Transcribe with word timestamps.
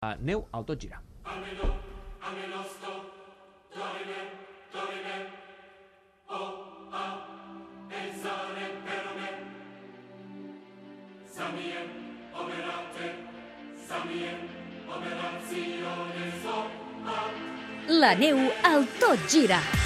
Neu 0.00 0.46
al 0.50 0.64
tot 0.64 0.80
gira. 0.80 0.98
La 17.88 18.14
neu 18.14 18.38
al 18.62 18.86
tot 18.98 19.28
gira. 19.28 19.79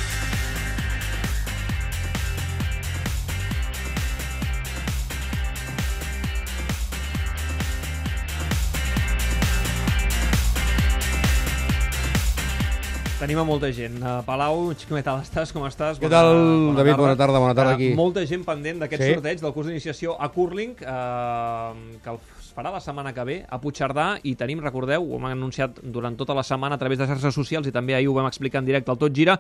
Tenim 13.25 13.39
a 13.41 13.45
molta 13.49 13.71
gent. 13.73 13.95
Uh, 14.05 14.19
Palau, 14.27 14.67
què 14.77 15.01
tal 15.01 15.23
estàs? 15.25 15.49
Com 15.57 15.63
estàs? 15.65 15.97
Què 15.97 16.11
tal, 16.13 16.29
David? 16.77 16.99
Bona 17.01 17.15
tarda, 17.17 17.41
bona 17.41 17.55
tarda 17.57 17.71
Uh, 17.73 17.79
aquí. 17.79 17.87
molta 17.97 18.21
gent 18.29 18.43
pendent 18.45 18.83
d'aquest 18.83 19.01
Sí. 19.03 19.15
sorteig 19.15 19.41
del 19.41 19.53
curs 19.55 19.67
d'iniciació 19.71 20.13
a 20.21 20.29
Curling, 20.29 20.75
uh, 20.85 21.73
que 22.05 22.11
es 22.13 22.44
farà 22.55 22.71
la 22.71 22.81
setmana 22.81 23.13
que 23.13 23.25
ve 23.27 23.37
a 23.51 23.59
Puigcerdà 23.59 24.21
i 24.23 24.37
tenim, 24.39 24.61
recordeu, 24.63 25.03
ho 25.03 25.19
hem 25.19 25.27
anunciat 25.33 25.81
durant 25.83 26.15
tota 26.17 26.37
la 26.37 26.45
setmana 26.47 26.79
a 26.79 26.79
través 26.79 27.01
de 27.01 27.09
xarxes 27.11 27.35
socials 27.35 27.67
i 27.67 27.73
també 27.75 27.97
ahir 27.97 28.07
ho 28.09 28.15
vam 28.15 28.29
explicar 28.31 28.63
en 28.63 28.69
directe 28.69 28.93
al 28.93 28.99
Tot 29.01 29.15
Gira, 29.15 29.35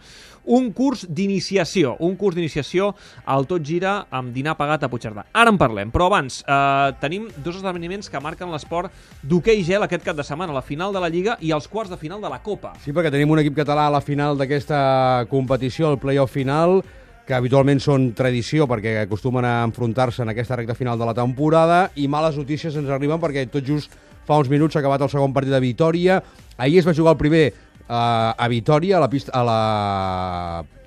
un 0.50 0.72
curs 0.74 1.04
d'iniciació, 1.06 1.94
un 2.02 2.16
curs 2.18 2.34
d'iniciació 2.34 2.90
al 3.24 3.46
Tot 3.46 3.62
Gira 3.62 3.94
amb 4.10 4.34
dinar 4.34 4.56
pagat 4.58 4.82
a 4.82 4.90
Puigcerdà. 4.90 5.28
Ara 5.32 5.54
en 5.54 5.60
parlem, 5.60 5.92
però 5.94 6.08
abans 6.10 6.40
uh, 6.42 6.90
tenim 7.00 7.28
dos 7.36 7.60
esdeveniments 7.60 8.10
que 8.10 8.22
marquen 8.24 8.50
l'esport 8.50 8.90
d'hoquei 9.22 9.62
gel 9.62 9.86
aquest 9.86 10.02
cap 10.06 10.18
de 10.18 10.26
setmana, 10.26 10.56
la 10.56 10.64
final 10.66 10.92
de 10.92 11.04
la 11.04 11.12
Lliga 11.12 11.38
i 11.40 11.54
els 11.54 11.70
quarts 11.70 11.94
de 11.94 12.00
final 12.00 12.20
de 12.20 12.32
la 12.32 12.42
Copa. 12.42 12.74
Sí, 12.82 12.90
perquè 12.90 13.14
tenim 13.14 13.30
un 13.30 13.44
equip 13.44 13.54
català 13.62 13.86
a 13.86 13.94
la 13.94 14.02
final 14.02 14.38
d'aquesta 14.40 15.28
competició, 15.30 15.94
el 15.94 16.02
play-off 16.02 16.34
final, 16.34 16.80
que 17.24 17.34
habitualment 17.36 17.80
són 17.80 18.10
tradició 18.16 18.66
perquè 18.68 18.98
acostumen 19.02 19.46
a 19.48 19.62
enfrontar-se 19.64 20.22
en 20.22 20.32
aquesta 20.32 20.58
recta 20.60 20.76
final 20.76 20.98
de 21.00 21.08
la 21.08 21.16
temporada 21.16 21.86
i 21.96 22.08
males 22.08 22.36
notícies 22.36 22.76
ens 22.76 22.90
arriben 22.92 23.20
perquè 23.22 23.46
tot 23.48 23.64
just 23.64 23.94
fa 24.28 24.36
uns 24.40 24.50
minuts 24.52 24.76
s'ha 24.76 24.82
acabat 24.82 25.04
el 25.04 25.12
segon 25.12 25.32
partit 25.32 25.52
de 25.52 25.60
Vitoria. 25.60 26.20
Ahir 26.56 26.80
es 26.80 26.88
va 26.88 26.96
jugar 26.96 27.14
el 27.14 27.20
primer 27.20 27.44
eh, 27.48 27.92
a 27.96 28.48
Vitoria, 28.48 28.98
a 28.98 29.00
la 29.00 29.10
pista, 29.10 29.32
a 29.32 29.42
la, 29.44 29.58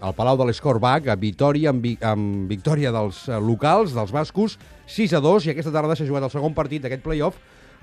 al 0.02 0.16
Palau 0.18 0.38
de 0.38 0.48
l'Escorbac, 0.50 1.10
a 1.10 1.18
Vitoria, 1.18 1.74
amb, 1.74 1.86
amb 2.02 2.50
victòria 2.50 2.94
dels 2.94 3.26
eh, 3.30 3.38
locals, 3.42 3.94
dels 3.98 4.14
bascos, 4.14 4.58
6 4.88 5.18
a 5.18 5.22
2, 5.22 5.48
i 5.48 5.54
aquesta 5.54 5.74
tarda 5.74 5.98
s'ha 5.98 6.08
jugat 6.10 6.26
el 6.26 6.34
segon 6.34 6.58
partit 6.58 6.86
d'aquest 6.86 7.06
play-off 7.06 7.38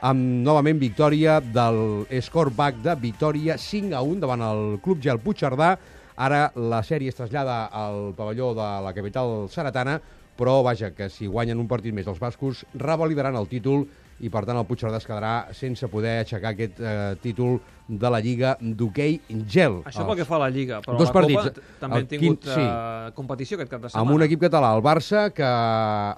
amb 0.04 0.42
novament 0.44 0.80
victòria 0.80 1.38
del 1.40 2.04
Scoreback 2.22 2.80
de 2.82 2.96
Vitoria 3.00 3.54
5 3.58 3.94
a 3.94 4.02
1 4.02 4.18
davant 4.24 4.42
el 4.42 4.64
Club 4.82 5.02
Gel 5.02 5.20
Puigcerdà. 5.22 5.76
Ara 6.16 6.52
la 6.54 6.82
sèrie 6.86 7.08
es 7.10 7.16
trasllada 7.18 7.64
al 7.66 8.12
pavelló 8.14 8.52
de 8.54 8.68
la 8.84 8.92
capital 8.94 9.48
saratana, 9.50 10.00
però 10.38 10.62
vaja, 10.66 10.92
que 10.94 11.08
si 11.10 11.26
guanyen 11.26 11.58
un 11.58 11.68
partit 11.70 11.94
més 11.94 12.06
els 12.10 12.18
bascos, 12.18 12.64
revalidaran 12.74 13.36
el 13.38 13.46
títol 13.50 13.86
i 14.22 14.30
per 14.30 14.44
tant 14.46 14.56
el 14.56 14.66
Puigcerdà 14.66 14.98
es 15.00 15.06
quedarà 15.06 15.32
sense 15.54 15.88
poder 15.90 16.20
aixecar 16.22 16.52
aquest 16.54 16.78
eh, 16.78 17.16
títol 17.22 17.56
de 17.88 18.10
la 18.10 18.20
Lliga 18.22 18.52
d'hoquei 18.62 19.16
gel. 19.50 19.80
Això 19.90 20.06
pel 20.06 20.16
que 20.20 20.24
fa 20.26 20.36
a 20.38 20.42
la 20.44 20.50
Lliga, 20.54 20.78
però 20.84 20.94
Dos 20.98 21.10
la 21.10 21.12
Copa 21.12 21.20
partits. 21.26 21.56
t- 21.58 21.80
també 21.80 21.98
han 21.98 22.06
tingut 22.06 22.44
quin- 22.46 22.54
sí. 22.54 22.62
eh, 22.62 23.10
competició 23.14 23.58
aquest 23.58 23.70
cap 23.74 23.82
de 23.82 23.90
setmana. 23.90 24.06
amb 24.06 24.14
un 24.14 24.22
equip 24.22 24.40
català, 24.46 24.70
el 24.78 24.82
Barça, 24.86 25.24
que 25.34 25.50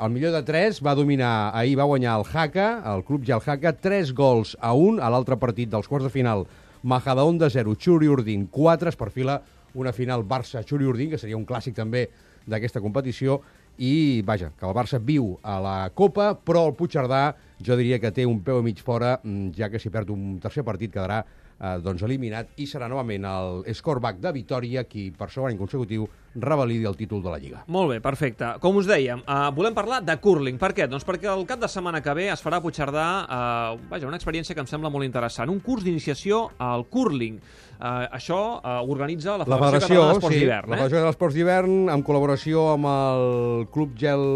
el 0.05 0.12
millor 0.12 0.33
de 0.36 0.42
3 0.44 0.83
va 0.84 0.94
dominar, 0.94 1.50
ahir 1.56 1.77
va 1.80 1.84
guanyar 1.89 2.19
el 2.20 2.24
Jaca, 2.28 2.69
el 2.94 3.02
club 3.05 3.24
ja 3.24 3.36
el 3.41 3.41
Jaca, 3.48 3.72
3 3.72 4.12
gols 4.12 4.56
a 4.61 4.74
1 4.74 5.00
a 5.02 5.08
l'altre 5.11 5.36
partit 5.41 5.70
dels 5.72 5.89
quarts 5.89 6.05
de 6.05 6.11
final. 6.12 6.47
Majadahonda 6.83 7.48
0, 7.50 7.74
Xuri 7.80 8.08
Urdin 8.08 8.47
4, 8.47 8.89
es 8.91 8.97
perfila 8.97 9.41
una 9.77 9.93
final 9.93 10.25
Barça-Xuri 10.27 10.89
Urdin, 10.89 11.13
que 11.13 11.21
seria 11.21 11.39
un 11.39 11.47
clàssic 11.47 11.77
també 11.77 12.07
d'aquesta 12.49 12.81
competició, 12.81 13.41
i 13.77 14.23
vaja, 14.25 14.51
que 14.57 14.64
el 14.64 14.75
Barça 14.77 14.98
viu 15.03 15.35
a 15.45 15.59
la 15.61 15.77
Copa, 15.95 16.31
però 16.35 16.64
el 16.70 16.77
Puigcerdà 16.79 17.37
jo 17.63 17.77
diria 17.77 18.01
que 18.01 18.13
té 18.15 18.25
un 18.27 18.41
peu 18.45 18.63
i 18.63 18.65
mig 18.65 18.81
fora, 18.83 19.19
mm, 19.23 19.53
ja 19.57 19.69
que 19.69 19.79
si 19.79 19.92
perd 19.92 20.11
un 20.11 20.39
tercer 20.41 20.65
partit 20.65 20.92
quedarà 20.92 21.25
eh, 21.61 21.77
doncs 21.83 22.02
eliminat 22.06 22.55
i 22.61 22.67
serà 22.68 22.89
novament 22.89 23.24
el 23.28 23.62
scoreback 23.74 24.20
de 24.22 24.33
Vitoria 24.36 24.84
qui 24.84 25.11
per 25.17 25.30
segon 25.33 25.50
any 25.52 25.58
consecutiu 25.61 26.06
revalidi 26.36 26.84
el 26.84 26.96
títol 26.96 27.22
de 27.24 27.30
la 27.33 27.39
Lliga. 27.40 27.62
Molt 27.72 27.94
bé, 27.94 28.00
perfecte. 28.05 28.50
Com 28.61 28.77
us 28.77 28.89
dèiem, 28.89 29.22
uh, 29.24 29.48
volem 29.56 29.72
parlar 29.74 30.02
de 30.05 30.17
curling. 30.20 30.58
Per 30.61 30.74
què? 30.77 30.84
Doncs 30.90 31.06
perquè 31.08 31.30
el 31.33 31.46
cap 31.48 31.62
de 31.62 31.68
setmana 31.72 32.02
que 32.05 32.12
ve 32.12 32.27
es 32.28 32.42
farà 32.44 32.58
a 32.61 32.64
Puigcerdà 32.64 33.06
uh, 33.24 33.78
vaja, 33.89 34.06
una 34.06 34.18
experiència 34.20 34.52
que 34.55 34.61
em 34.61 34.68
sembla 34.68 34.90
molt 34.92 35.06
interessant. 35.06 35.48
Un 35.48 35.62
curs 35.64 35.86
d'iniciació 35.86 36.50
al 36.61 36.84
curling. 36.92 37.39
Uh, 37.77 38.05
això 38.17 38.36
uh, 38.61 38.83
organitza 38.84 39.38
la 39.38 39.46
La 39.48 39.56
Federació, 39.56 39.64
Federació, 39.64 39.96
Catalana 39.96 40.12
d'Esports 40.12 40.34
sí, 40.36 40.40
d'Hivern. 40.42 40.68
la 40.68 40.77
Eh? 40.77 40.80
Federació 40.80 41.06
d'Esports 41.06 41.34
d'Hivern, 41.36 41.74
en 41.92 42.05
col·laboració 42.05 42.67
amb 42.74 42.90
el 42.92 43.67
Club 43.73 43.96
Gel, 43.96 44.27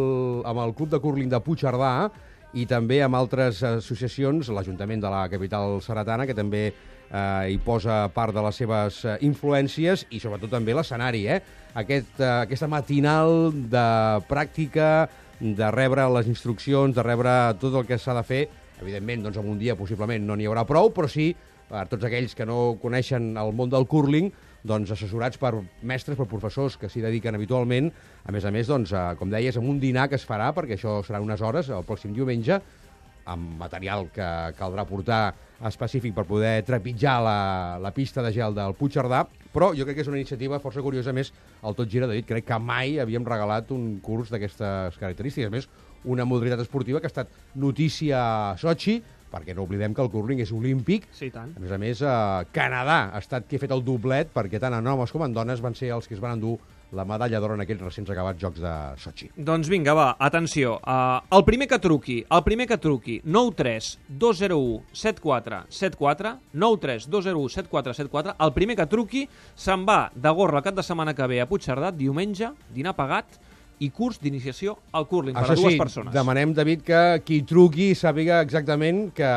amb 0.48 0.64
el 0.64 0.74
Club 0.76 0.92
de 0.96 1.00
Curling 1.04 1.28
de 1.32 1.40
Puigcerdà 1.44 1.92
i 2.56 2.64
també 2.66 3.02
amb 3.04 3.14
altres 3.14 3.60
associacions, 3.62 4.48
l'Ajuntament 4.48 5.04
de 5.04 5.12
la 5.12 5.26
capital 5.28 5.78
saratana, 5.84 6.26
que 6.26 6.34
també 6.34 6.72
eh, 7.10 7.52
hi 7.52 7.58
posa 7.64 8.04
part 8.14 8.34
de 8.34 8.44
les 8.46 8.60
seves 8.62 9.02
eh, 9.04 9.18
influències 9.26 10.06
i 10.10 10.22
sobretot 10.22 10.54
també 10.54 10.74
l'escenari, 10.74 11.26
eh? 11.26 11.40
Aquest, 11.82 12.16
eh, 12.20 12.30
aquesta 12.46 12.70
matinal 12.70 13.50
de 13.52 13.86
pràctica, 14.30 15.08
de 15.40 15.70
rebre 15.72 16.08
les 16.14 16.26
instruccions, 16.28 16.94
de 16.94 17.04
rebre 17.04 17.36
tot 17.60 17.76
el 17.80 17.86
que 17.88 17.98
s'ha 17.98 18.16
de 18.18 18.24
fer. 18.26 18.42
Evidentment, 18.80 19.24
doncs, 19.26 19.38
en 19.40 19.48
un 19.48 19.58
dia 19.60 19.76
possiblement 19.76 20.24
no 20.24 20.36
n'hi 20.36 20.48
haurà 20.48 20.66
prou, 20.68 20.92
però 20.92 21.08
sí 21.08 21.32
per 21.70 21.86
tots 21.90 22.06
aquells 22.06 22.34
que 22.34 22.46
no 22.48 22.76
coneixen 22.82 23.32
el 23.38 23.52
món 23.54 23.70
del 23.70 23.86
curling, 23.90 24.30
doncs 24.66 24.90
assessorats 24.92 25.38
per 25.40 25.54
mestres, 25.86 26.18
per 26.18 26.26
professors 26.28 26.76
que 26.76 26.90
s'hi 26.90 27.02
dediquen 27.04 27.38
habitualment, 27.38 27.88
a 28.26 28.34
més 28.34 28.44
a 28.44 28.52
més, 28.52 28.68
doncs, 28.68 28.92
eh, 28.92 29.04
com 29.18 29.30
deies, 29.32 29.56
amb 29.56 29.70
un 29.70 29.78
dinar 29.80 30.08
que 30.10 30.18
es 30.18 30.26
farà, 30.26 30.50
perquè 30.56 30.76
això 30.76 30.98
serà 31.06 31.22
unes 31.22 31.40
hores, 31.40 31.70
el 31.70 31.86
pròxim 31.86 32.12
diumenge, 32.16 32.60
amb 33.28 33.58
material 33.60 34.08
que 34.14 34.26
caldrà 34.58 34.86
portar 34.88 35.22
específic 35.68 36.14
per 36.16 36.24
poder 36.24 36.62
trepitjar 36.64 37.18
la, 37.24 37.38
la 37.82 37.92
pista 37.92 38.24
de 38.24 38.32
gel 38.32 38.56
del 38.56 38.74
Puigcerdà, 38.78 39.26
però 39.52 39.72
jo 39.76 39.84
crec 39.84 39.98
que 39.98 40.04
és 40.06 40.10
una 40.10 40.20
iniciativa 40.20 40.60
força 40.62 40.82
curiosa, 40.82 41.12
a 41.12 41.16
més, 41.16 41.32
el 41.66 41.76
Tot 41.76 41.90
Gira, 41.90 42.08
David, 42.08 42.28
crec 42.28 42.46
que 42.48 42.58
mai 42.62 42.98
havíem 43.02 43.26
regalat 43.26 43.72
un 43.74 43.98
curs 44.04 44.30
d'aquestes 44.32 44.98
característiques. 45.00 45.50
A 45.50 45.54
més, 45.54 45.68
una 46.04 46.24
modalitat 46.24 46.62
esportiva 46.64 47.00
que 47.00 47.10
ha 47.10 47.12
estat 47.12 47.32
notícia 47.54 48.20
a 48.20 48.56
Sochi, 48.60 49.00
perquè 49.30 49.54
no 49.54 49.62
oblidem 49.68 49.94
que 49.94 50.02
el 50.02 50.10
curling 50.10 50.40
és 50.42 50.52
olímpic, 50.52 51.06
Sí, 51.12 51.30
tant. 51.30 51.54
a 51.56 51.60
més 51.60 51.70
a 51.72 51.78
més, 51.78 52.02
eh, 52.02 52.44
Canadà 52.52 53.10
ha 53.14 53.18
estat 53.18 53.46
qui 53.48 53.56
ha 53.56 53.62
fet 53.62 53.70
el 53.72 53.84
doblet 53.84 54.32
perquè 54.34 54.58
tant 54.60 54.74
en 54.74 54.86
homes 54.86 55.10
com 55.12 55.22
en 55.24 55.32
dones 55.32 55.60
van 55.60 55.74
ser 55.74 55.90
els 55.94 56.08
que 56.08 56.14
es 56.14 56.20
van 56.20 56.32
endur 56.38 56.58
la 56.92 57.04
medalla 57.06 57.38
d'or 57.38 57.52
en 57.54 57.60
aquells 57.62 57.80
recents 57.84 58.10
acabats 58.10 58.40
Jocs 58.42 58.58
de 58.58 58.70
Sochi. 58.98 59.28
Doncs 59.36 59.68
vinga, 59.70 59.92
va, 59.94 60.16
atenció. 60.18 60.72
Uh, 60.82 61.20
el 61.36 61.44
primer 61.46 61.68
que 61.70 61.78
truqui, 61.78 62.16
el 62.28 62.42
primer 62.42 62.66
que 62.66 62.78
truqui, 62.82 63.20
93 63.24 63.92
201 64.08 64.82
74 64.92 65.60
74, 65.70 66.32
93 66.52 67.06
201 67.08 67.48
74 67.48 67.94
74, 67.94 68.34
el 68.40 68.52
primer 68.52 68.76
que 68.76 68.86
truqui 68.90 69.28
se'n 69.54 69.86
va 69.86 70.10
de 70.14 70.30
gorra 70.34 70.58
el 70.58 70.64
cap 70.66 70.74
de 70.74 70.82
setmana 70.82 71.14
que 71.14 71.26
ve 71.30 71.40
a 71.40 71.46
Puigcerdà, 71.46 71.92
diumenge, 71.94 72.50
dinar 72.74 72.96
pagat 72.98 73.38
i 73.80 73.88
curs 73.96 74.20
d'iniciació 74.20 74.76
al 74.92 75.06
curling 75.08 75.34
per 75.34 75.42
Això 75.46 75.56
a 75.56 75.60
dues 75.62 75.74
sí, 75.74 75.80
persones. 75.80 76.12
demanem, 76.14 76.52
David, 76.56 76.84
que 76.84 77.02
qui 77.24 77.40
truqui 77.48 77.90
sàpiga 77.96 78.42
exactament 78.44 79.06
que, 79.16 79.30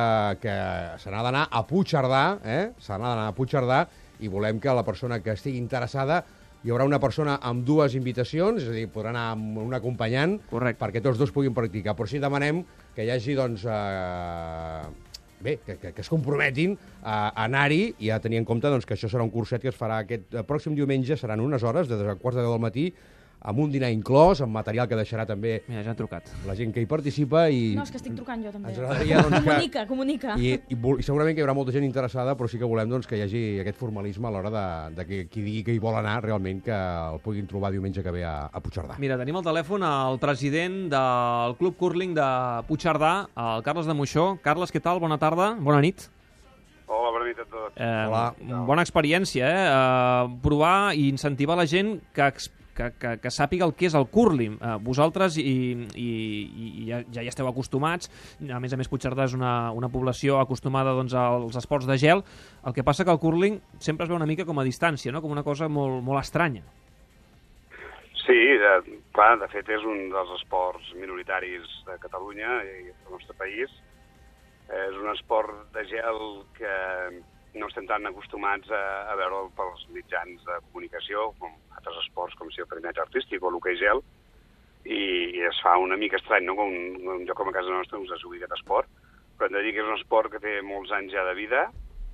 que 0.44 0.56
se 1.00 1.12
n'ha 1.14 1.24
d'anar 1.24 1.48
a 1.50 1.64
Puigcerdà, 1.68 2.24
eh? 2.44 2.64
se 2.78 2.92
n'ha 2.98 3.14
d'anar 3.14 3.28
a 3.32 3.36
Puigcerdà 3.38 3.86
i 4.20 4.32
volem 4.32 4.60
que 4.60 4.76
la 4.76 4.84
persona 4.84 5.22
que 5.24 5.38
estigui 5.38 5.62
interessada 5.62 6.24
hi 6.64 6.72
haurà 6.72 6.86
una 6.88 7.00
persona 7.00 7.38
amb 7.44 7.66
dues 7.68 7.96
invitacions, 7.96 8.62
és 8.64 8.70
a 8.72 8.76
dir, 8.76 8.86
podrà 8.92 9.12
anar 9.12 9.24
amb 9.34 9.58
un 9.66 9.74
acompanyant 9.76 10.38
Correcte. 10.50 10.80
perquè 10.80 11.02
tots 11.04 11.20
dos 11.20 11.32
puguin 11.36 11.56
practicar. 11.56 11.96
Però 11.96 12.08
sí 12.08 12.22
demanem 12.24 12.62
que 12.96 13.04
hi 13.04 13.12
hagi, 13.12 13.36
doncs, 13.36 13.66
eh, 13.68 14.86
bé, 15.44 15.58
que, 15.66 15.76
que, 15.82 15.92
que 15.92 16.02
es 16.02 16.12
comprometin 16.12 16.78
a, 17.02 17.34
a 17.34 17.44
anar-hi 17.50 17.96
i 18.00 18.14
a 18.16 18.20
tenir 18.24 18.40
en 18.40 18.48
compte 18.48 18.72
doncs, 18.72 18.88
que 18.88 18.96
això 18.96 19.12
serà 19.12 19.28
un 19.28 19.34
curset 19.34 19.62
que 19.62 19.74
es 19.74 19.80
farà 19.80 20.00
aquest 20.06 20.32
eh, 20.32 20.46
pròxim 20.48 20.76
diumenge, 20.76 21.20
seran 21.20 21.44
unes 21.44 21.68
hores, 21.68 21.92
de 21.92 22.00
dos 22.00 22.08
a 22.08 22.16
quarts 22.16 22.40
de 22.40 22.46
deu 22.46 22.56
del 22.56 22.64
matí, 22.64 22.88
amb 23.44 23.60
un 23.60 23.72
dinar 23.74 23.90
inclòs, 23.92 24.40
amb 24.46 24.54
material 24.56 24.88
que 24.88 24.96
deixarà 24.96 25.26
també 25.28 25.58
Mira, 25.68 25.82
ja 25.84 25.92
han 25.92 25.98
trucat. 26.00 26.30
la 26.48 26.56
gent 26.56 26.72
que 26.74 26.80
hi 26.80 26.88
participa 26.88 27.50
i... 27.52 27.74
No, 27.76 27.84
és 27.84 27.92
que 27.92 27.98
estic 28.00 28.16
trucant 28.16 28.42
jo 28.46 28.52
també. 28.54 28.70
Ens 28.72 28.80
agradaria, 28.80 29.18
doncs, 29.22 29.36
que- 29.36 29.44
Comunica, 29.50 29.84
comunica. 29.90 30.36
I, 30.40 30.54
i, 30.72 30.78
I 30.78 31.04
segurament 31.04 31.36
que 31.36 31.42
hi 31.42 31.46
haurà 31.46 31.56
molta 31.58 31.74
gent 31.76 31.84
interessada, 31.84 32.38
però 32.40 32.48
sí 32.48 32.58
que 32.62 32.70
volem 32.70 32.88
doncs, 32.90 33.06
que 33.10 33.20
hi 33.20 33.26
hagi 33.26 33.44
aquest 33.66 33.78
formalisme 33.82 34.30
a 34.30 34.32
l'hora 34.32 34.50
de, 34.54 34.66
de 34.96 35.06
que 35.10 35.20
qui 35.28 35.44
digui 35.44 35.64
que 35.68 35.76
hi 35.76 35.82
vol 35.84 35.98
anar 36.00 36.22
realment 36.24 36.62
que 36.64 36.72
el 36.78 37.20
puguin 37.26 37.46
trobar 37.52 37.74
diumenge 37.76 38.02
que 38.02 38.12
ve 38.16 38.24
a, 38.24 38.48
a 38.48 38.64
Puigcerdà. 38.64 38.96
Mira, 39.04 39.20
tenim 39.20 39.36
al 39.42 39.44
telèfon 39.44 39.84
el 39.84 40.20
president 40.24 40.80
del 40.96 41.58
Club 41.60 41.76
Curling 41.78 42.16
de 42.16 42.30
Puigcerdà, 42.72 43.14
el 43.36 43.64
Carles 43.68 43.86
de 43.92 43.94
Moixó. 43.98 44.38
Carles, 44.42 44.72
què 44.72 44.80
tal? 44.80 45.04
Bona 45.04 45.20
tarda, 45.20 45.52
bona 45.60 45.82
nit. 45.84 46.08
Hola, 46.88 47.12
bona 47.16 47.26
nit 47.26 47.40
a 47.40 47.46
tots. 47.50 47.76
Eh, 47.76 47.92
Hola. 48.08 48.26
Bona 48.68 48.84
experiència, 48.86 49.48
eh? 49.50 49.62
eh? 49.68 50.34
Provar 50.44 50.94
i 50.96 51.08
incentivar 51.10 51.56
la 51.58 51.66
gent 51.68 51.96
que 52.14 52.28
que, 52.76 52.90
que, 53.00 53.16
que 53.24 53.32
sàpiga 53.34 53.68
el 53.68 53.76
que 53.78 53.88
és 53.90 53.98
el 53.98 54.08
curling. 54.12 54.58
Uh, 54.60 54.78
vosaltres 54.84 55.38
i, 55.42 55.56
i, 55.96 56.10
i 56.84 56.86
ja, 56.90 57.02
ja 57.16 57.26
hi 57.26 57.32
esteu 57.32 57.50
acostumats, 57.50 58.12
a 58.44 58.62
més 58.64 58.74
a 58.74 58.80
més 58.80 58.92
Puigcerdà 58.92 59.28
és 59.30 59.36
una, 59.38 59.72
una 59.76 59.92
població 59.94 60.40
acostumada 60.42 60.96
doncs, 60.98 61.16
als 61.18 61.58
esports 61.60 61.90
de 61.90 61.98
gel, 62.02 62.24
el 62.66 62.76
que 62.76 62.86
passa 62.86 63.06
que 63.06 63.14
el 63.14 63.22
curling 63.22 63.60
sempre 63.80 64.08
es 64.08 64.12
veu 64.12 64.20
una 64.20 64.30
mica 64.30 64.48
com 64.50 64.60
a 64.60 64.68
distància, 64.68 65.14
no? 65.14 65.22
com 65.22 65.32
una 65.34 65.46
cosa 65.46 65.70
molt, 65.70 66.02
molt 66.06 66.22
estranya. 66.24 66.64
Sí, 68.24 68.40
de, 68.56 69.00
clar, 69.12 69.36
de 69.42 69.50
fet 69.52 69.68
és 69.76 69.84
un 69.84 70.08
dels 70.14 70.30
esports 70.38 70.94
minoritaris 70.96 71.68
de 71.90 71.98
Catalunya 72.00 72.62
i 72.64 72.86
del 72.88 73.12
nostre 73.12 73.36
país. 73.36 73.72
És 74.74 74.96
un 74.96 75.10
esport 75.12 75.52
de 75.76 75.84
gel 75.90 76.22
que 76.56 76.76
no 77.60 77.70
estem 77.70 77.86
tan 77.90 78.06
acostumats 78.10 78.72
a, 78.74 78.82
a 79.12 79.16
veure'l 79.20 79.52
pels 79.58 79.86
mitjans 79.94 80.42
de 80.48 80.60
comunicació, 80.68 81.30
com 81.40 81.54
altres 81.78 82.00
esports 82.06 82.38
com 82.40 82.50
si 82.52 82.64
el 82.64 82.70
patinatge 82.70 83.04
artístic 83.04 83.44
o 83.44 83.52
l'hoquei 83.54 83.78
gel, 83.82 84.02
i, 84.84 85.00
i 85.38 85.46
es 85.48 85.60
fa 85.64 85.78
una 85.80 85.98
mica 86.00 86.20
estrany, 86.20 86.46
no? 86.48 86.58
Com 86.60 86.74
un, 86.74 87.08
un 87.16 87.26
com 87.30 87.50
a 87.50 87.56
casa 87.56 87.72
nostra 87.72 88.02
us 88.02 88.12
es 88.12 88.24
jugui 88.26 88.42
aquest 88.42 88.58
esport, 88.58 88.90
però 89.38 89.48
hem 89.48 89.58
de 89.58 89.64
dir 89.66 89.74
que 89.76 89.84
és 89.84 89.90
un 89.90 89.98
esport 89.98 90.32
que 90.34 90.42
té 90.44 90.60
molts 90.66 90.92
anys 90.96 91.14
ja 91.16 91.24
de 91.30 91.36
vida 91.38 91.66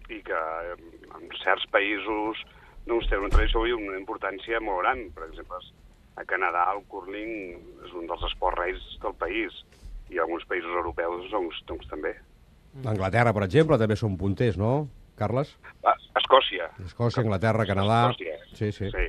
i 0.09 0.21
que 0.25 0.39
en 0.75 1.27
certs 1.43 1.65
països 1.73 2.41
doncs, 2.87 3.09
té 3.09 3.17
una 3.19 3.31
tradició 3.33 3.65
i 3.67 3.75
una 3.75 3.97
importància 3.99 4.61
molt 4.63 4.83
gran. 4.83 5.03
Per 5.15 5.27
exemple, 5.27 5.59
a 6.19 6.25
Canadà 6.29 6.65
el 6.73 6.83
curling 6.91 7.33
és 7.85 7.93
un 7.95 8.09
dels 8.09 8.25
esports 8.31 8.59
reis 8.59 8.87
del 9.03 9.15
país 9.19 9.61
i 10.09 10.17
alguns 10.17 10.45
països 10.49 10.73
europeus 10.73 11.29
doncs, 11.31 11.61
doncs 11.69 11.89
també. 11.91 12.15
Anglaterra, 12.85 13.33
per 13.33 13.45
exemple, 13.45 13.77
també 13.81 13.97
són 13.97 14.17
punters, 14.17 14.57
no, 14.57 14.87
Carles? 15.19 15.51
Escòcia. 16.19 16.69
Escòcia, 16.85 17.23
Anglaterra, 17.25 17.67
Canadà... 17.67 17.99
Escòcia. 18.13 18.37
Sí, 18.55 18.71
sí. 18.73 18.89
sí. 18.89 19.07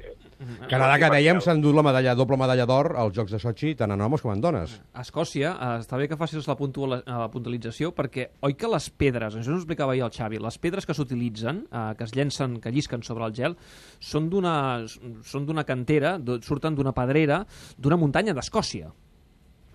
Canadà, 0.70 0.96
que 1.00 1.08
dèiem, 1.12 1.36
perquè- 1.36 1.44
s'ha 1.44 1.54
endut 1.56 1.74
la 1.76 1.82
medalla, 1.84 2.14
doble 2.16 2.36
medalla 2.40 2.64
d'or 2.68 2.94
als 3.00 3.12
Jocs 3.16 3.34
de 3.34 3.40
Sochi, 3.42 3.74
tant 3.76 3.92
en 3.92 4.00
homes 4.00 4.22
com 4.24 4.32
en 4.32 4.40
dones. 4.40 4.78
Escòcia, 5.02 5.50
eh, 5.52 5.72
està 5.82 5.98
bé 6.00 6.08
que 6.08 6.16
facis 6.20 6.48
la, 6.48 6.56
puntual, 6.56 7.02
la 7.04 7.28
puntualització, 7.32 7.90
perquè 7.96 8.30
oi 8.48 8.56
que 8.56 8.70
les 8.72 8.88
pedres, 8.90 9.34
això 9.36 9.52
ens 9.52 9.52
ho 9.52 9.58
explicava 9.60 9.92
ahir 9.92 10.04
el 10.06 10.14
Xavi, 10.16 10.40
les 10.40 10.56
pedres 10.62 10.88
que 10.88 10.96
s'utilitzen, 10.96 11.66
eh, 11.68 11.84
que 11.98 12.08
es 12.08 12.14
llencen, 12.16 12.56
que 12.60 12.72
llisquen 12.72 13.04
sobre 13.04 13.28
el 13.28 13.36
gel, 13.36 13.56
són 14.00 14.30
d'una 14.32 14.54
són 14.88 15.46
d'una 15.48 15.64
cantera, 15.68 16.16
surten 16.40 16.74
d'una 16.76 16.94
pedrera, 16.96 17.42
d'una 17.76 18.00
muntanya 18.00 18.32
d'Escòcia. 18.36 18.88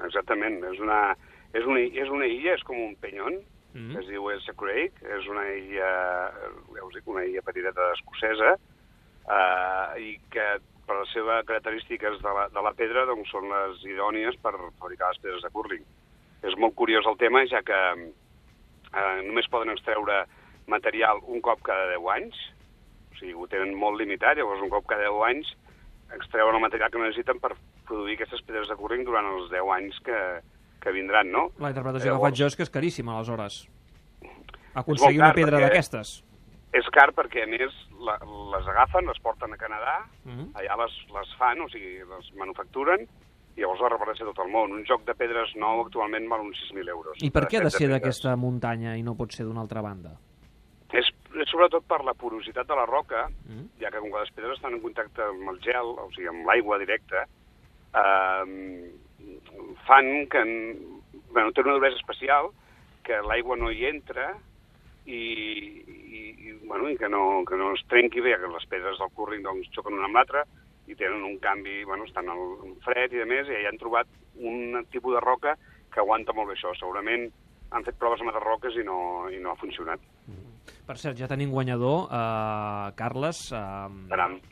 Exactament. 0.05 0.63
És 0.73 0.79
una, 0.81 1.01
és, 1.53 1.65
una, 1.65 1.81
és 1.85 2.09
una 2.09 2.25
illa, 2.27 2.55
és 2.57 2.63
com 2.65 2.79
un 2.79 2.95
penyon, 3.01 3.37
Mm. 3.75 3.91
mm. 3.91 3.99
es 3.99 4.07
diu 4.07 4.29
Elsa 4.31 4.55
Craig, 4.55 4.95
és 5.17 5.27
una 5.27 5.43
illa, 5.51 5.91
ja 6.77 6.87
us 6.87 6.95
dic, 6.95 7.07
una 7.11 7.25
illa 7.27 7.43
petiteta 7.43 7.91
escocesa, 7.97 8.55
eh, 9.27 9.99
i 9.99 10.15
que 10.31 10.47
per 10.85 10.99
les 11.01 11.11
seves 11.11 11.45
característiques 11.49 12.21
de 12.23 12.33
la, 12.37 12.47
de 12.53 12.63
la 12.63 12.73
pedra 12.77 13.05
doncs, 13.09 13.29
són 13.33 13.49
les 13.51 13.83
idònies 13.89 14.39
per 14.41 14.53
fabricar 14.79 15.11
les 15.11 15.21
pedres 15.21 15.43
de 15.43 15.51
curling. 15.51 15.83
És 16.45 16.55
molt 16.61 16.75
curiós 16.77 17.07
el 17.09 17.17
tema, 17.19 17.43
ja 17.51 17.63
que 17.65 17.79
eh, 17.99 19.21
només 19.27 19.51
poden 19.51 19.73
extreure 19.73 20.23
material 20.71 21.19
un 21.27 21.43
cop 21.45 21.61
cada 21.65 21.91
10 21.91 22.09
anys, 22.15 22.41
o 23.11 23.19
sigui, 23.19 23.35
ho 23.35 23.47
tenen 23.51 23.75
molt 23.77 23.99
limitat, 23.99 24.37
llavors 24.37 24.63
un 24.63 24.71
cop 24.71 24.87
cada 24.89 25.09
10 25.09 25.27
anys 25.29 25.51
extreuen 26.15 26.55
el 26.55 26.61
material 26.61 26.91
que 26.93 27.01
necessiten 27.01 27.41
per 27.41 27.55
produir 27.89 28.15
aquestes 28.15 28.43
pedres 28.45 28.69
de 28.69 28.77
curling 28.77 29.03
durant 29.07 29.27
els 29.33 29.49
10 29.51 29.71
anys 29.75 29.97
que, 30.05 30.19
que 30.85 30.93
vindran, 30.93 31.31
no? 31.33 31.47
La 31.59 31.71
interpretació 31.73 32.11
que 32.11 32.13
Llavors- 32.13 32.29
faig 32.29 32.39
jo 32.43 32.45
és 32.53 32.55
que 32.55 32.63
és 32.63 32.69
caríssima, 32.69 33.15
aleshores. 33.17 33.63
Aconseguir 34.75 35.19
car, 35.19 35.27
una 35.31 35.33
pedra 35.35 35.59
d'aquestes. 35.63 36.21
És 36.75 36.87
car 36.91 37.09
perquè, 37.15 37.43
a 37.45 37.47
més, 37.47 37.71
la, 38.03 38.17
les 38.53 38.67
agafen, 38.67 39.05
les 39.07 39.19
porten 39.23 39.53
a 39.53 39.57
Canadà, 39.57 39.97
Mhm. 40.25 40.49
allà 40.53 40.75
les, 40.83 40.95
les 41.15 41.35
fan, 41.39 41.61
o 41.61 41.69
sigui, 41.69 41.99
les 42.03 42.33
manufacturen, 42.35 43.07
i 43.55 43.61
llavors 43.61 43.79
les 43.81 43.91
reparteixen 43.93 44.27
a 44.27 44.33
tot 44.33 44.45
el 44.45 44.51
món. 44.51 44.73
Un 44.73 44.83
joc 44.85 45.05
de 45.07 45.15
pedres 45.15 45.55
nou 45.55 45.81
actualment 45.85 46.27
val 46.29 46.41
uns 46.41 46.57
6.000 46.67 46.89
euros. 46.89 47.15
I 47.23 47.31
per 47.31 47.47
què 47.47 47.57
ha 47.61 47.63
de 47.63 47.71
ser 47.71 47.87
d'aquesta 47.87 48.35
muntanya 48.35 48.97
i 48.97 49.03
no 49.03 49.15
pot 49.15 49.31
ser 49.31 49.45
d'una 49.45 49.61
altra 49.61 49.81
banda? 49.81 50.17
És, 50.91 51.07
és 51.39 51.49
sobretot 51.49 51.83
per 51.87 52.03
la 52.03 52.13
porositat 52.13 52.67
de 52.67 52.75
la 52.75 52.85
roca, 52.85 53.29
Mm. 53.47 53.79
ja 53.79 53.89
que 53.91 53.99
com 53.99 54.11
que 54.11 54.19
les 54.19 54.31
pedres 54.31 54.57
estan 54.57 54.73
en 54.73 54.81
contacte 54.81 55.21
amb 55.23 55.49
el 55.49 55.59
gel, 55.61 55.87
o 55.97 56.09
sigui, 56.13 56.27
amb 56.27 56.45
l'aigua 56.45 56.77
directa, 56.79 57.25
eh, 57.93 58.91
fan 59.87 60.27
que... 60.31 60.41
En, 60.41 60.53
bueno, 61.35 61.51
té 61.51 61.63
una 61.65 61.75
duresa 61.75 61.99
especial, 61.99 62.49
que 63.03 63.17
l'aigua 63.27 63.57
no 63.59 63.69
hi 63.71 63.85
entra 63.89 64.29
i, 65.05 65.17
i, 65.19 66.21
i, 66.31 66.53
bueno, 66.63 66.87
i 66.89 66.95
que, 66.97 67.09
no, 67.11 67.43
que 67.47 67.59
no 67.59 67.73
es 67.75 67.83
trenqui 67.91 68.23
bé, 68.23 68.37
que 68.39 68.51
les 68.53 68.67
pedres 68.71 69.01
del 69.01 69.11
curling 69.17 69.43
doncs, 69.45 69.67
xoquen 69.75 69.97
una 69.99 70.07
amb 70.07 70.17
l'altra 70.17 70.45
i 70.87 70.95
tenen 70.95 71.25
un 71.27 71.37
canvi, 71.43 71.83
bueno, 71.83 72.07
estan 72.07 72.29
al 72.31 72.45
fred 72.85 73.13
i 73.13 73.21
de 73.21 73.27
més, 73.29 73.49
i 73.49 73.61
ja 73.65 73.71
han 73.71 73.81
trobat 73.81 74.09
un 74.37 74.79
tipus 74.93 75.17
de 75.17 75.23
roca 75.23 75.55
que 75.93 76.01
aguanta 76.01 76.33
molt 76.35 76.51
bé 76.51 76.57
això. 76.57 76.73
Segurament 76.79 77.29
han 77.75 77.85
fet 77.85 77.97
proves 77.99 78.21
amb 78.21 78.31
altres 78.31 78.45
roques 78.45 78.77
i 78.79 78.85
no, 78.85 78.97
i 79.33 79.41
no 79.41 79.53
ha 79.53 79.59
funcionat. 79.61 80.01
Per 80.85 80.95
cert, 81.01 81.17
ja 81.17 81.27
tenim 81.29 81.49
guanyador, 81.49 82.07
eh, 82.13 82.91
Carles. 82.97 83.39
Eh. 83.51 83.59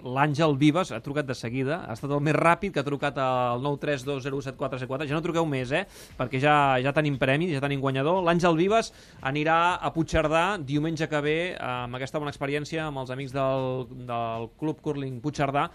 L'Àngel 0.04 0.56
Vives 0.57 0.92
ha 0.92 1.01
trucat 1.06 1.27
de 1.30 1.36
seguida. 1.38 1.83
Ha 1.88 1.94
estat 1.94 2.12
el 2.12 2.24
més 2.25 2.33
ràpid 2.38 2.74
que 2.74 2.81
ha 2.81 2.88
trucat 2.88 3.18
al 3.21 3.62
932074474. 3.62 5.07
Ja 5.10 5.18
no 5.18 5.21
truqueu 5.25 5.45
més, 5.45 5.71
eh? 5.71 5.83
Perquè 6.18 6.42
ja, 6.42 6.56
ja 6.81 6.94
tenim 6.95 7.19
premi, 7.21 7.51
ja 7.54 7.62
tenim 7.62 7.83
guanyador. 7.83 8.24
L'Àngel 8.25 8.57
Vives 8.57 8.94
anirà 9.21 9.77
a 9.77 9.94
Puigcerdà 9.94 10.57
diumenge 10.57 11.10
que 11.10 11.21
ve 11.21 11.38
eh, 11.51 11.60
amb 11.60 12.00
aquesta 12.00 12.19
bona 12.19 12.33
experiència 12.33 12.88
amb 12.88 13.04
els 13.04 13.13
amics 13.13 13.36
del, 13.36 13.86
del 14.10 14.50
Club 14.57 14.81
Curling 14.81 15.21
Puigcerdà 15.21 15.69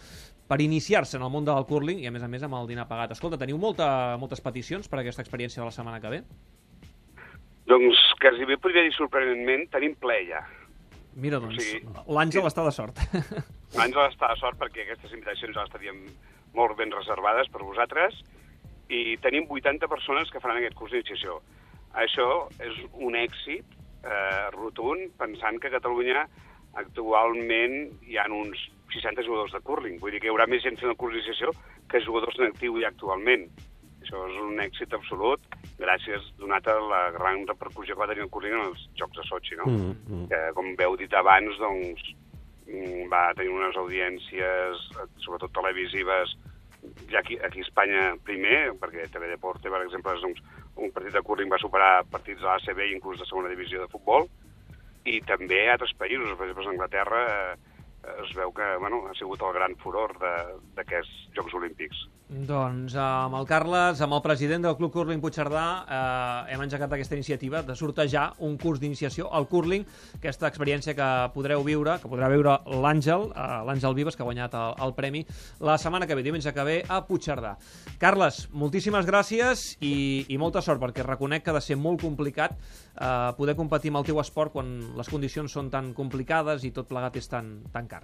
per 0.48 0.62
iniciar-se 0.64 1.18
en 1.18 1.26
el 1.26 1.30
món 1.30 1.44
del 1.44 1.66
curling 1.68 2.00
i, 2.00 2.08
a 2.08 2.12
més 2.14 2.24
a 2.24 2.28
més, 2.32 2.42
amb 2.42 2.56
el 2.56 2.70
dinar 2.70 2.88
pagat. 2.88 3.12
Escolta, 3.12 3.38
teniu 3.40 3.60
molta, 3.60 4.16
moltes 4.20 4.40
peticions 4.40 4.88
per 4.88 4.98
a 4.98 5.02
aquesta 5.04 5.22
experiència 5.22 5.60
de 5.60 5.68
la 5.68 5.74
setmana 5.74 6.00
que 6.00 6.14
ve? 6.14 6.22
Doncs, 7.68 7.98
quasi 8.20 8.46
bé 8.48 8.56
podria 8.56 8.82
dir 8.86 8.94
sorprenentment, 8.96 9.66
tenim 9.74 9.94
ple 10.00 10.22
ja. 10.30 10.40
Mira, 11.18 11.40
doncs, 11.42 11.58
Sí. 11.60 11.80
l'Àngel 12.08 12.46
està 12.48 12.64
de 12.64 12.72
sort. 12.72 12.96
Àngel 13.84 14.04
està 14.06 14.30
de 14.32 14.38
sort 14.40 14.58
perquè 14.60 14.84
aquestes 14.86 15.12
invitacions 15.12 15.54
ja 15.56 15.64
les 15.66 15.72
teníem 15.74 15.98
molt 16.56 16.76
ben 16.78 16.90
reservades 16.94 17.50
per 17.52 17.60
vosaltres 17.62 18.16
i 18.88 19.18
tenim 19.20 19.44
80 19.52 19.88
persones 19.90 20.30
que 20.32 20.40
faran 20.40 20.62
aquest 20.62 20.78
curs 20.78 20.94
d'iniciació. 20.94 21.42
Això 21.98 22.46
és 22.64 22.78
un 22.94 23.16
èxit 23.18 23.66
eh, 24.04 24.48
rotund 24.54 25.12
pensant 25.20 25.58
que 25.60 25.68
a 25.68 25.74
Catalunya 25.76 26.24
actualment 26.78 27.76
hi 28.08 28.16
ha 28.16 28.24
uns 28.32 28.60
60 28.94 29.26
jugadors 29.26 29.52
de 29.52 29.60
curling. 29.60 29.98
Vull 30.00 30.14
dir 30.14 30.20
que 30.22 30.30
hi 30.30 30.32
haurà 30.32 30.46
més 30.48 30.62
gent 30.64 30.78
fent 30.80 30.88
el 30.94 30.96
curs 30.96 31.12
d'iniciació 31.12 31.52
que 31.90 32.00
jugadors 32.04 32.38
en 32.40 32.48
actiu 32.48 32.78
ja 32.80 32.88
actualment. 32.88 33.48
Això 34.00 34.24
és 34.30 34.38
un 34.40 34.60
èxit 34.64 34.94
absolut, 34.96 35.42
gràcies, 35.78 36.26
donat 36.38 36.66
a 36.66 36.76
la 36.82 37.02
gran 37.14 37.44
repercussió 37.46 37.94
que 37.94 38.02
va 38.02 38.08
tenir 38.10 38.24
el 38.26 38.32
curling 38.34 38.56
en 38.56 38.64
els 38.70 38.84
Jocs 38.98 39.20
de 39.20 39.26
Sochi, 39.28 39.58
no? 39.60 39.68
Mm, 39.70 39.94
mm. 40.08 40.24
que, 40.32 40.40
com 40.56 40.72
veu 40.78 40.96
dit 40.98 41.14
abans, 41.14 41.58
doncs, 41.62 42.10
mm, 42.66 43.06
va 43.12 43.28
tenir 43.38 43.54
unes 43.54 43.78
audiències, 43.78 44.84
sobretot 45.24 45.54
televisives, 45.54 46.34
ja 47.10 47.22
aquí, 47.22 47.38
aquí 47.44 47.62
a 47.62 47.66
Espanya 47.66 48.04
primer, 48.26 48.74
perquè 48.80 49.06
TV 49.12 49.30
Deporte, 49.30 49.70
per 49.70 49.84
exemple, 49.84 50.14
és 50.18 50.26
un, 50.26 50.34
un 50.84 50.92
partit 50.94 51.14
de 51.14 51.22
curling 51.22 51.50
va 51.50 51.62
superar 51.62 52.04
partits 52.10 52.42
de 52.42 52.50
l'ACB 52.50 52.84
i 52.86 52.94
inclús 52.96 53.22
de 53.22 53.26
segona 53.30 53.50
divisió 53.52 53.82
de 53.82 53.90
futbol, 53.92 54.28
i 55.08 55.20
també 55.26 55.64
a 55.66 55.76
altres 55.76 55.94
països, 55.98 56.34
per 56.36 56.50
exemple, 56.50 56.66
a 56.66 56.74
Anglaterra 56.74 57.24
eh, 57.32 57.67
es 58.04 58.34
veu 58.36 58.52
que 58.54 58.76
bueno, 58.78 59.02
ha 59.08 59.14
sigut 59.18 59.42
el 59.42 59.52
gran 59.56 59.74
furor 59.82 60.14
d'aquests 60.20 61.34
Jocs 61.36 61.54
Olímpics. 61.58 62.06
Doncs 62.28 62.92
amb 63.00 63.38
el 63.38 63.46
Carles, 63.48 64.02
amb 64.04 64.12
el 64.12 64.20
president 64.20 64.66
del 64.66 64.74
Club 64.76 64.92
Curling 64.92 65.20
Puigcerdà, 65.22 65.64
eh, 65.88 66.52
hem 66.52 66.60
engegat 66.60 66.92
aquesta 66.92 67.16
iniciativa 67.16 67.62
de 67.64 67.76
sortejar 67.76 68.34
un 68.44 68.58
curs 68.60 68.82
d'iniciació 68.82 69.30
al 69.32 69.48
curling, 69.48 69.86
aquesta 70.18 70.50
experiència 70.50 70.92
que 70.94 71.08
podreu 71.32 71.64
viure, 71.64 71.96
que 72.02 72.10
podrà 72.10 72.28
veure 72.28 72.58
l'Àngel, 72.68 73.30
eh, 73.32 73.46
l'Àngel 73.64 73.96
Vives, 73.96 74.16
que 74.16 74.22
ha 74.22 74.28
guanyat 74.28 74.58
el, 74.60 74.76
el 74.84 74.92
premi, 74.98 75.24
la 75.64 75.78
setmana 75.80 76.06
que 76.06 76.18
ve, 76.18 76.26
diumenge 76.26 76.52
que 76.52 76.66
ve, 76.68 76.82
a 76.86 77.00
Puigcerdà. 77.08 77.54
Carles, 77.98 78.44
moltíssimes 78.52 79.08
gràcies 79.08 79.64
i, 79.80 80.26
i 80.28 80.36
molta 80.36 80.60
sort, 80.60 80.82
perquè 80.84 81.06
reconec 81.06 81.46
que 81.46 81.54
ha 81.54 81.56
de 81.56 81.64
ser 81.64 81.80
molt 81.80 82.04
complicat 82.04 82.60
eh, 82.60 83.32
poder 83.40 83.56
competir 83.56 83.94
amb 83.94 84.02
el 84.02 84.10
teu 84.10 84.20
esport 84.20 84.52
quan 84.52 84.76
les 85.00 85.08
condicions 85.08 85.48
són 85.48 85.72
tan 85.72 85.94
complicades 85.96 86.68
i 86.68 86.74
tot 86.76 86.92
plegat 86.92 87.16
és 87.16 87.32
tan, 87.32 87.54
tan 87.72 87.87
car. 87.88 88.02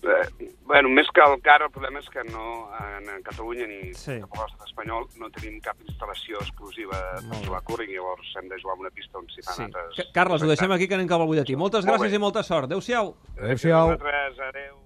Eh, 0.00 0.48
bueno, 0.64 0.88
més 0.88 1.10
que 1.12 1.20
el 1.20 1.42
car, 1.44 1.58
el 1.60 1.68
problema 1.70 2.00
és 2.00 2.06
que 2.08 2.22
no, 2.24 2.70
en, 2.96 3.08
en 3.16 3.22
Catalunya 3.22 3.66
ni 3.68 3.90
Sí. 3.92 4.14
sí. 4.14 4.16
a 4.16 4.38
l'estat 4.40 4.64
espanyol 4.70 5.04
no 5.20 5.28
tenim 5.34 5.58
cap 5.60 5.76
instal·lació 5.84 6.40
exclusiva 6.40 6.96
Molt 7.20 7.28
per 7.34 7.40
jugar 7.46 7.58
a 7.60 7.66
curling, 7.68 7.90
llavors 7.92 8.30
hem 8.40 8.48
de 8.48 8.56
jugar 8.62 8.76
en 8.78 8.86
una 8.86 8.90
pista 8.96 9.18
on 9.20 9.28
s'hi 9.28 9.42
fan 9.44 9.56
Sí. 9.58 9.62
altres... 9.68 9.96
Ca- 10.00 10.08
Carles, 10.14 10.42
ho 10.42 10.48
deixem 10.48 10.72
aquí 10.72 10.88
que 10.88 10.94
anem 10.96 11.06
cap 11.10 11.20
al 11.20 11.28
butlletí. 11.28 11.54
Moltes 11.56 11.84
Molt 11.84 11.98
gràcies 12.00 12.16
bé. 12.16 12.16
i 12.16 12.24
molta 12.24 12.42
sort. 12.42 12.64
Adéu-siau. 12.70 13.12
Adéu-siau. 13.36 13.90
Gràcies 13.92 14.00
a 14.00 14.06
vosaltres, 14.08 14.40
adéu. 14.48 14.76